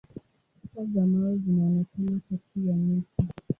[0.61, 3.23] Kuta za mawe zinaonekana kati ya miti.